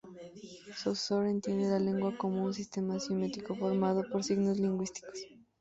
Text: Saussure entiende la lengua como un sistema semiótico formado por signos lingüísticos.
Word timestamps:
Saussure 0.73 1.29
entiende 1.29 1.69
la 1.69 1.77
lengua 1.77 2.17
como 2.17 2.43
un 2.45 2.55
sistema 2.55 2.99
semiótico 2.99 3.53
formado 3.55 4.03
por 4.11 4.23
signos 4.23 4.57
lingüísticos. 4.57 5.27